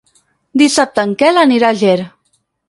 Dissabte 0.61 1.03
en 1.09 1.13
Quel 1.19 1.39
anirà 1.43 1.71
a 1.75 1.79
Ger. 1.83 1.95